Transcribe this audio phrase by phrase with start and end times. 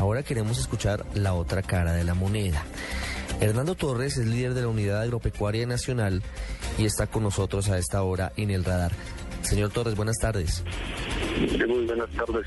[0.00, 2.64] Ahora queremos escuchar la otra cara de la moneda.
[3.38, 6.22] Hernando Torres es líder de la Unidad Agropecuaria Nacional
[6.78, 8.92] y está con nosotros a esta hora en el radar.
[9.42, 10.64] Señor Torres, buenas tardes.
[11.68, 12.46] muy buenas tardes.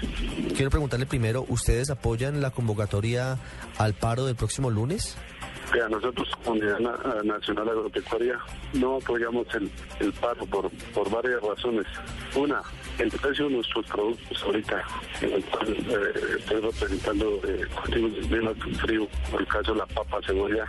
[0.55, 3.37] Quiero preguntarle primero, ¿ustedes apoyan la convocatoria
[3.77, 5.15] al paro del próximo lunes?
[5.81, 6.79] A nosotros, Unidad
[7.23, 8.39] Nacional Agropecuaria,
[8.73, 11.85] no apoyamos el, el paro por, por varias razones.
[12.35, 12.61] Una,
[12.99, 14.83] el precio de nuestros productos ahorita,
[15.21, 19.85] en el cual eh, estoy representando eh, cultivos de frío, por el caso de la
[19.87, 20.65] papa, cebolla,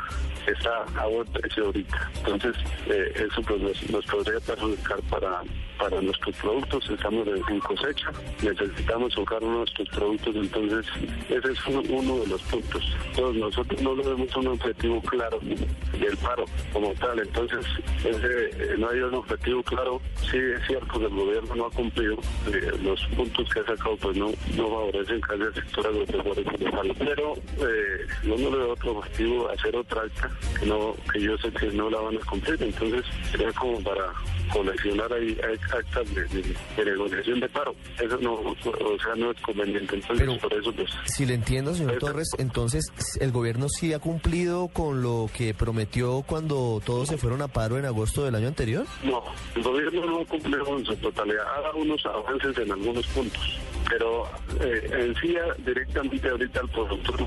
[0.46, 2.10] está a buen precio ahorita.
[2.18, 2.56] Entonces,
[2.86, 5.42] eh, eso pues nos, podría perjudicar para,
[5.78, 6.90] para nuestros productos.
[6.90, 8.10] Estamos en cosecha,
[8.42, 10.86] necesitamos sacar nuestros productos, entonces
[11.28, 12.82] ese es uno, de los puntos.
[13.06, 17.64] Entonces, nosotros no lo vemos un objetivo claro del paro como tal, entonces
[18.04, 20.00] ese, eh, no hay un objetivo claro.
[20.30, 22.14] Sí es cierto que el gobierno no ha cumplido
[22.46, 27.34] eh, los puntos que ha sacado, pues no, no favorecen casi al sector agropecuario pero
[27.34, 31.66] eh, no nos veo otro objetivo hacer otra acta que no que yo sé que
[31.66, 34.12] no la van a cumplir, entonces sería como para
[34.52, 35.36] coleccionar ahí
[35.72, 37.74] actas de, negociación de paro.
[37.98, 39.96] Eso no, o sea, no es conveniente.
[39.96, 40.90] Entonces, por eso, pues.
[41.06, 42.84] Si le entiendo, señor Torres, entonces
[43.20, 47.78] el gobierno sí ha cumplido con lo que prometió cuando todos se fueron a paro
[47.78, 48.84] en agosto del año anterior.
[49.04, 49.22] No,
[49.54, 51.44] el gobierno no ha cumplido en su totalidad.
[51.56, 53.58] Ha dado unos avances en algunos puntos
[53.88, 54.28] pero
[54.60, 57.26] eh, en sí directamente ahorita al productor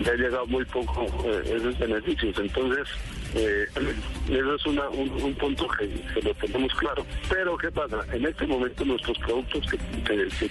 [0.00, 2.38] le ha llegado muy poco eh, esos beneficios.
[2.38, 2.88] Entonces,
[3.34, 3.66] eh,
[4.30, 7.04] eso es un, punto que, lo tenemos claro.
[7.28, 7.98] Pero ¿qué pasa?
[8.12, 9.78] En este momento nuestros productos que,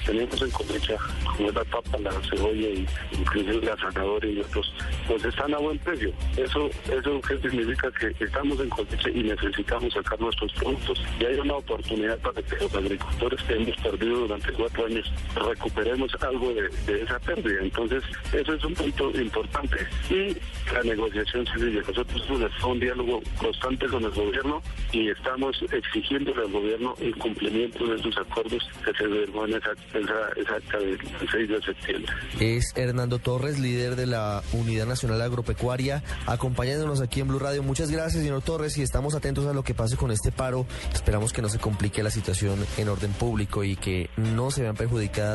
[0.06, 0.96] tenemos en cosecha,
[1.26, 4.74] como la papa, la cebolla y inclusive la zanahoria y otros,
[5.08, 6.12] pues están a buen precio.
[6.38, 11.02] Eso, eso qué significa que estamos en cosecha y necesitamos sacar nuestros productos.
[11.20, 15.12] Y hay una oportunidad para que los agricultores que hemos perdido durante cuatro años
[15.46, 17.62] recuperemos algo de, esa pérdida.
[17.62, 19.78] Entonces, eso es un punto importante.
[20.10, 20.36] Y
[20.74, 21.84] la negociación civil.
[21.88, 22.24] Nosotros
[22.66, 24.62] un diálogo constante con el gobierno
[24.92, 29.72] y estamos exigiendo al gobierno el cumplimiento de sus acuerdos que se firmó en esa,
[29.94, 31.00] esa, acta del
[31.32, 32.14] 6 de septiembre.
[32.40, 37.64] Es Hernando Torres, líder de la Unidad Nacional Agropecuaria, acompañándonos aquí en Blue Radio.
[37.64, 40.66] Muchas gracias, señor Torres, y estamos atentos a lo que pase con este paro.
[40.94, 44.76] Esperamos que no se complique la situación en orden público y que no se vean
[44.76, 45.35] perjudicadas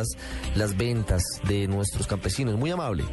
[0.54, 2.56] las ventas de nuestros campesinos.
[2.56, 3.04] Muy amable.